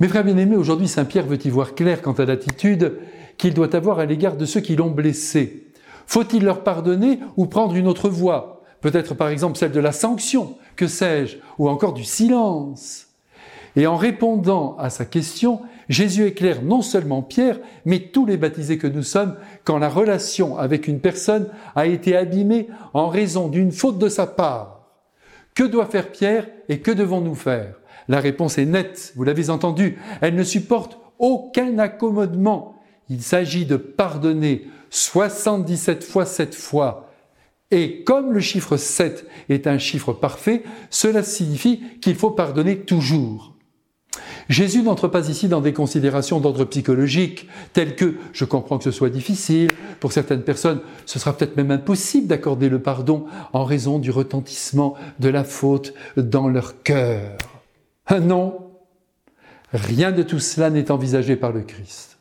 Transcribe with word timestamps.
Mes 0.00 0.08
frères 0.08 0.24
bien-aimés, 0.24 0.56
aujourd'hui 0.56 0.88
Saint 0.88 1.04
Pierre 1.04 1.24
veut 1.24 1.38
y 1.46 1.50
voir 1.50 1.76
clair 1.76 2.02
quant 2.02 2.14
à 2.14 2.24
l'attitude 2.24 2.98
qu'il 3.38 3.54
doit 3.54 3.76
avoir 3.76 4.00
à 4.00 4.06
l'égard 4.06 4.36
de 4.36 4.44
ceux 4.44 4.58
qui 4.58 4.74
l'ont 4.74 4.90
blessé. 4.90 5.68
Faut-il 6.08 6.44
leur 6.44 6.64
pardonner 6.64 7.20
ou 7.36 7.46
prendre 7.46 7.76
une 7.76 7.86
autre 7.86 8.08
voie? 8.08 8.64
Peut-être 8.80 9.14
par 9.14 9.28
exemple 9.28 9.56
celle 9.56 9.70
de 9.70 9.78
la 9.78 9.92
sanction, 9.92 10.56
que 10.74 10.88
sais-je, 10.88 11.36
ou 11.58 11.68
encore 11.68 11.92
du 11.92 12.02
silence? 12.02 13.06
Et 13.76 13.86
en 13.86 13.96
répondant 13.96 14.76
à 14.80 14.90
sa 14.90 15.04
question, 15.04 15.60
Jésus 15.88 16.26
éclaire 16.26 16.62
non 16.62 16.82
seulement 16.82 17.22
Pierre, 17.22 17.60
mais 17.84 18.00
tous 18.00 18.26
les 18.26 18.36
baptisés 18.36 18.78
que 18.78 18.88
nous 18.88 19.04
sommes 19.04 19.36
quand 19.62 19.78
la 19.78 19.88
relation 19.88 20.58
avec 20.58 20.88
une 20.88 20.98
personne 20.98 21.46
a 21.76 21.86
été 21.86 22.16
abîmée 22.16 22.66
en 22.94 23.06
raison 23.06 23.46
d'une 23.46 23.70
faute 23.70 23.98
de 23.98 24.08
sa 24.08 24.26
part. 24.26 24.73
Que 25.54 25.62
doit 25.62 25.86
faire 25.86 26.10
Pierre 26.10 26.48
et 26.68 26.80
que 26.80 26.90
devons-nous 26.90 27.36
faire? 27.36 27.76
La 28.08 28.20
réponse 28.20 28.58
est 28.58 28.66
nette, 28.66 29.12
vous 29.16 29.24
l'avez 29.24 29.50
entendu, 29.50 29.98
elle 30.20 30.34
ne 30.34 30.42
supporte 30.42 30.98
aucun 31.18 31.78
accommodement. 31.78 32.82
Il 33.08 33.22
s'agit 33.22 33.64
de 33.64 33.76
pardonner 33.76 34.66
77 34.90 36.02
fois 36.02 36.26
7 36.26 36.54
fois. 36.54 37.10
Et 37.70 38.02
comme 38.04 38.32
le 38.32 38.40
chiffre 38.40 38.76
7 38.76 39.26
est 39.48 39.66
un 39.66 39.78
chiffre 39.78 40.12
parfait, 40.12 40.64
cela 40.90 41.22
signifie 41.22 41.82
qu'il 42.00 42.16
faut 42.16 42.30
pardonner 42.30 42.80
toujours. 42.80 43.53
Jésus 44.48 44.82
n'entre 44.82 45.08
pas 45.08 45.28
ici 45.28 45.48
dans 45.48 45.60
des 45.60 45.72
considérations 45.72 46.40
d'ordre 46.40 46.64
psychologique, 46.64 47.48
telles 47.72 47.96
que 47.96 48.14
je 48.32 48.44
comprends 48.44 48.78
que 48.78 48.84
ce 48.84 48.90
soit 48.90 49.10
difficile, 49.10 49.70
pour 50.00 50.12
certaines 50.12 50.42
personnes 50.42 50.80
ce 51.06 51.18
sera 51.18 51.36
peut-être 51.36 51.56
même 51.56 51.70
impossible 51.70 52.26
d'accorder 52.26 52.68
le 52.68 52.80
pardon 52.80 53.24
en 53.52 53.64
raison 53.64 53.98
du 53.98 54.10
retentissement 54.10 54.94
de 55.18 55.28
la 55.28 55.44
faute 55.44 55.94
dans 56.16 56.48
leur 56.48 56.82
cœur. 56.82 57.38
Ah 58.06 58.20
non, 58.20 58.70
rien 59.72 60.12
de 60.12 60.22
tout 60.22 60.40
cela 60.40 60.70
n'est 60.70 60.90
envisagé 60.90 61.36
par 61.36 61.52
le 61.52 61.62
Christ. 61.62 62.18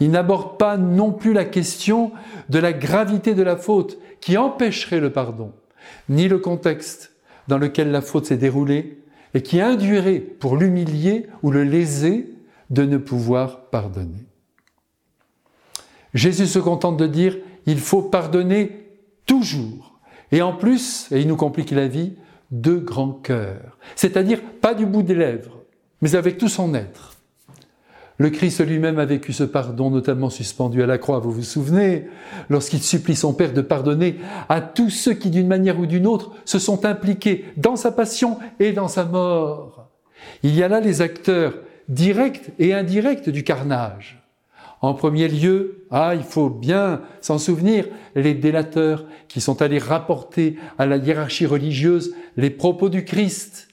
Il 0.00 0.10
n'aborde 0.10 0.58
pas 0.58 0.76
non 0.76 1.10
plus 1.12 1.32
la 1.32 1.46
question 1.46 2.12
de 2.50 2.58
la 2.58 2.72
gravité 2.72 3.34
de 3.34 3.42
la 3.42 3.56
faute 3.56 3.98
qui 4.20 4.36
empêcherait 4.36 5.00
le 5.00 5.10
pardon, 5.10 5.52
ni 6.08 6.28
le 6.28 6.38
contexte 6.38 7.12
dans 7.48 7.58
lequel 7.58 7.90
la 7.90 8.02
faute 8.02 8.26
s'est 8.26 8.36
déroulée 8.36 8.98
et 9.36 9.42
qui 9.42 9.60
induirait 9.60 10.20
pour 10.20 10.56
l'humilier 10.56 11.26
ou 11.42 11.50
le 11.50 11.62
léser 11.62 12.30
de 12.70 12.86
ne 12.86 12.96
pouvoir 12.96 13.66
pardonner. 13.66 14.24
Jésus 16.14 16.46
se 16.46 16.58
contente 16.58 16.96
de 16.96 17.06
dire 17.06 17.36
il 17.66 17.78
faut 17.78 18.00
pardonner 18.00 18.88
toujours. 19.26 20.00
Et 20.32 20.40
en 20.40 20.54
plus, 20.54 21.12
et 21.12 21.20
il 21.20 21.28
nous 21.28 21.36
complique 21.36 21.70
la 21.70 21.86
vie, 21.86 22.14
de 22.50 22.76
grand 22.76 23.10
cœur, 23.10 23.76
c'est-à-dire 23.94 24.40
pas 24.40 24.72
du 24.72 24.86
bout 24.86 25.02
des 25.02 25.14
lèvres, 25.14 25.58
mais 26.00 26.14
avec 26.14 26.38
tout 26.38 26.48
son 26.48 26.72
être. 26.74 27.15
Le 28.18 28.30
Christ 28.30 28.64
lui-même 28.66 28.98
a 28.98 29.04
vécu 29.04 29.32
ce 29.32 29.44
pardon, 29.44 29.90
notamment 29.90 30.30
suspendu 30.30 30.82
à 30.82 30.86
la 30.86 30.96
croix, 30.96 31.18
vous 31.18 31.32
vous 31.32 31.42
souvenez, 31.42 32.06
lorsqu'il 32.48 32.82
supplie 32.82 33.16
son 33.16 33.34
Père 33.34 33.52
de 33.52 33.60
pardonner 33.60 34.16
à 34.48 34.62
tous 34.62 34.88
ceux 34.88 35.12
qui, 35.12 35.28
d'une 35.28 35.46
manière 35.46 35.78
ou 35.78 35.86
d'une 35.86 36.06
autre, 36.06 36.32
se 36.46 36.58
sont 36.58 36.86
impliqués 36.86 37.44
dans 37.58 37.76
sa 37.76 37.92
passion 37.92 38.38
et 38.58 38.72
dans 38.72 38.88
sa 38.88 39.04
mort. 39.04 39.90
Il 40.42 40.54
y 40.54 40.62
a 40.62 40.68
là 40.68 40.80
les 40.80 41.02
acteurs 41.02 41.54
directs 41.88 42.50
et 42.58 42.72
indirects 42.72 43.28
du 43.28 43.44
carnage. 43.44 44.22
En 44.80 44.94
premier 44.94 45.28
lieu, 45.28 45.86
ah, 45.90 46.14
il 46.14 46.22
faut 46.22 46.50
bien 46.50 47.02
s'en 47.20 47.38
souvenir, 47.38 47.86
les 48.14 48.34
délateurs 48.34 49.04
qui 49.28 49.40
sont 49.40 49.60
allés 49.60 49.78
rapporter 49.78 50.56
à 50.78 50.86
la 50.86 50.96
hiérarchie 50.96 51.46
religieuse 51.46 52.14
les 52.36 52.50
propos 52.50 52.88
du 52.88 53.04
Christ, 53.04 53.68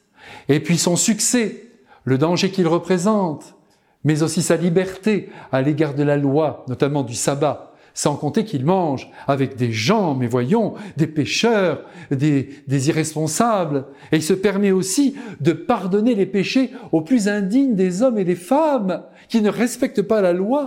et 0.50 0.60
puis 0.60 0.78
son 0.78 0.96
succès, 0.96 1.70
le 2.04 2.18
danger 2.18 2.52
qu'il 2.52 2.68
représente, 2.68 3.56
mais 4.04 4.24
aussi 4.24 4.42
sa 4.42 4.56
liberté 4.56 5.30
à 5.52 5.62
l'égard 5.62 5.94
de 5.94 6.04
la 6.04 6.18
loi, 6.18 6.66
notamment 6.68 7.04
du 7.04 7.16
sabbat, 7.16 7.74
sans 7.94 8.16
compter 8.16 8.44
qu'il 8.44 8.66
mange 8.66 9.10
avec 9.28 9.56
des 9.56 9.72
gens, 9.72 10.16
mais 10.16 10.28
voyons, 10.28 10.74
des 10.98 11.08
pécheurs, 11.08 11.84
des, 12.10 12.50
des, 12.68 12.90
irresponsables, 12.90 13.86
et 14.12 14.18
il 14.18 14.24
se 14.24 14.34
permet 14.34 14.72
aussi 14.72 15.16
de 15.42 15.54
pardonner 15.54 16.16
les 16.16 16.26
péchés 16.26 16.72
aux 16.92 17.02
plus 17.02 17.28
indignes 17.28 17.76
des 17.76 18.02
hommes 18.02 18.18
et 18.18 18.24
des 18.24 18.36
femmes 18.36 19.04
qui 19.30 19.42
ne 19.42 19.50
respectent 19.50 20.02
pas 20.02 20.22
la 20.22 20.34
loi. 20.34 20.66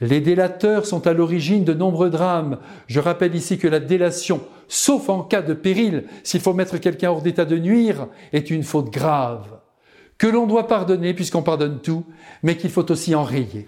Les 0.00 0.20
délateurs 0.20 0.86
sont 0.86 1.06
à 1.06 1.12
l'origine 1.12 1.64
de 1.64 1.74
nombreux 1.74 2.08
drames. 2.08 2.58
Je 2.86 3.00
rappelle 3.00 3.34
ici 3.34 3.58
que 3.58 3.68
la 3.68 3.80
délation, 3.80 4.40
sauf 4.66 5.10
en 5.10 5.22
cas 5.22 5.42
de 5.42 5.52
péril, 5.52 6.04
s'il 6.22 6.40
faut 6.40 6.54
mettre 6.54 6.78
quelqu'un 6.78 7.10
hors 7.10 7.20
d'état 7.20 7.44
de 7.44 7.58
nuire, 7.58 8.08
est 8.32 8.50
une 8.50 8.62
faute 8.62 8.90
grave, 8.90 9.60
que 10.20 10.26
l'on 10.26 10.46
doit 10.46 10.68
pardonner 10.68 11.14
puisqu'on 11.14 11.42
pardonne 11.42 11.80
tout, 11.80 12.04
mais 12.42 12.58
qu'il 12.58 12.70
faut 12.70 12.88
aussi 12.92 13.14
enrayer. 13.14 13.66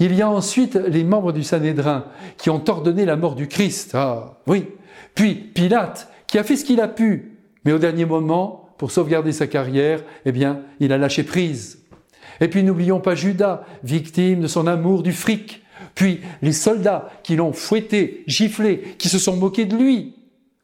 Il 0.00 0.12
y 0.12 0.20
a 0.20 0.28
ensuite 0.28 0.74
les 0.74 1.04
membres 1.04 1.32
du 1.32 1.44
Sanhédrin 1.44 2.04
qui 2.36 2.50
ont 2.50 2.68
ordonné 2.68 3.04
la 3.04 3.14
mort 3.14 3.36
du 3.36 3.46
Christ. 3.46 3.92
Ah, 3.94 4.40
oui. 4.48 4.66
Puis 5.14 5.34
Pilate, 5.34 6.08
qui 6.26 6.36
a 6.38 6.42
fait 6.42 6.56
ce 6.56 6.64
qu'il 6.64 6.80
a 6.80 6.88
pu, 6.88 7.38
mais 7.64 7.70
au 7.70 7.78
dernier 7.78 8.06
moment, 8.06 8.70
pour 8.76 8.90
sauvegarder 8.90 9.30
sa 9.30 9.46
carrière, 9.46 10.02
eh 10.24 10.32
bien, 10.32 10.62
il 10.80 10.92
a 10.92 10.98
lâché 10.98 11.22
prise. 11.22 11.84
Et 12.40 12.48
puis 12.48 12.64
n'oublions 12.64 12.98
pas 12.98 13.14
Judas, 13.14 13.64
victime 13.84 14.40
de 14.40 14.48
son 14.48 14.66
amour 14.66 15.04
du 15.04 15.12
fric. 15.12 15.62
Puis 15.94 16.22
les 16.42 16.52
soldats 16.52 17.08
qui 17.22 17.36
l'ont 17.36 17.52
fouetté, 17.52 18.24
giflé, 18.26 18.96
qui 18.98 19.08
se 19.08 19.20
sont 19.20 19.36
moqués 19.36 19.66
de 19.66 19.76
lui. 19.76 20.16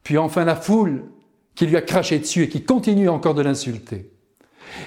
Puis 0.02 0.18
enfin 0.18 0.44
la 0.44 0.56
foule 0.56 1.04
qui 1.54 1.66
lui 1.66 1.76
a 1.76 1.82
craché 1.82 2.18
dessus 2.18 2.42
et 2.42 2.48
qui 2.48 2.64
continue 2.64 3.08
encore 3.08 3.34
de 3.34 3.42
l'insulter. 3.42 4.10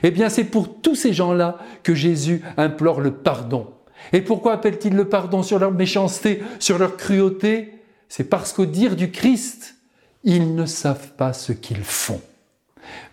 Eh 0.03 0.11
bien 0.11 0.29
c'est 0.29 0.43
pour 0.43 0.81
tous 0.81 0.95
ces 0.95 1.13
gens-là 1.13 1.57
que 1.83 1.93
Jésus 1.93 2.41
implore 2.57 3.01
le 3.01 3.11
pardon. 3.11 3.67
Et 4.13 4.21
pourquoi 4.21 4.53
appelle-t-il 4.53 4.95
le 4.95 5.05
pardon 5.05 5.43
sur 5.43 5.59
leur 5.59 5.71
méchanceté, 5.71 6.41
sur 6.59 6.77
leur 6.77 6.97
cruauté? 6.97 7.75
C'est 8.09 8.25
parce 8.25 8.51
qu'au 8.51 8.65
dire 8.65 8.95
du 8.95 9.11
Christ, 9.11 9.75
ils 10.23 10.55
ne 10.55 10.65
savent 10.65 11.13
pas 11.13 11.33
ce 11.33 11.53
qu'ils 11.53 11.83
font. 11.83 12.21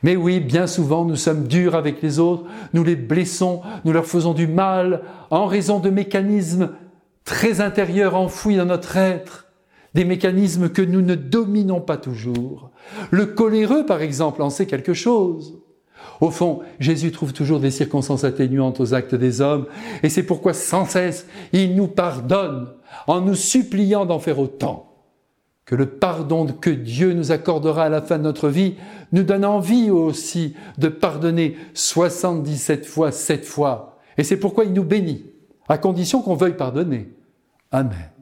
Mais 0.02 0.16
oui, 0.16 0.40
bien 0.40 0.66
souvent, 0.66 1.04
nous 1.04 1.16
sommes 1.16 1.46
durs 1.46 1.74
avec 1.74 2.02
les 2.02 2.18
autres, 2.18 2.44
nous 2.72 2.84
les 2.84 2.96
blessons, 2.96 3.62
nous 3.84 3.92
leur 3.92 4.06
faisons 4.06 4.32
du 4.32 4.46
mal 4.46 5.02
en 5.30 5.46
raison 5.46 5.78
de 5.78 5.90
mécanismes 5.90 6.70
très 7.24 7.60
intérieurs 7.60 8.16
enfouis 8.16 8.56
dans 8.56 8.64
notre 8.64 8.96
être, 8.96 9.46
des 9.94 10.04
mécanismes 10.04 10.70
que 10.70 10.82
nous 10.82 11.02
ne 11.02 11.14
dominons 11.14 11.80
pas 11.80 11.96
toujours. 11.96 12.70
Le 13.10 13.26
coléreux, 13.26 13.84
par 13.84 14.02
exemple, 14.02 14.42
en 14.42 14.50
sait 14.50 14.66
quelque 14.66 14.94
chose. 14.94 15.58
Au 16.20 16.30
fond, 16.30 16.60
Jésus 16.80 17.12
trouve 17.12 17.32
toujours 17.32 17.60
des 17.60 17.70
circonstances 17.70 18.24
atténuantes 18.24 18.80
aux 18.80 18.94
actes 18.94 19.14
des 19.14 19.40
hommes, 19.40 19.66
et 20.02 20.08
c'est 20.08 20.22
pourquoi 20.22 20.52
sans 20.52 20.84
cesse 20.84 21.26
il 21.52 21.76
nous 21.76 21.88
pardonne 21.88 22.68
en 23.06 23.20
nous 23.20 23.34
suppliant 23.34 24.06
d'en 24.06 24.18
faire 24.18 24.38
autant 24.38 24.88
que 25.68 25.74
le 25.74 25.86
pardon 25.86 26.46
que 26.46 26.70
Dieu 26.70 27.12
nous 27.12 27.30
accordera 27.30 27.84
à 27.84 27.88
la 27.90 28.00
fin 28.00 28.16
de 28.16 28.22
notre 28.22 28.48
vie 28.48 28.76
nous 29.12 29.22
donne 29.22 29.44
envie 29.44 29.90
aussi 29.90 30.54
de 30.78 30.88
pardonner 30.88 31.56
77 31.74 32.86
fois, 32.86 33.12
7 33.12 33.44
fois. 33.44 33.98
Et 34.16 34.24
c'est 34.24 34.38
pourquoi 34.38 34.64
il 34.64 34.72
nous 34.72 34.84
bénit, 34.84 35.26
à 35.68 35.76
condition 35.76 36.22
qu'on 36.22 36.36
veuille 36.36 36.56
pardonner. 36.56 37.12
Amen. 37.70 38.17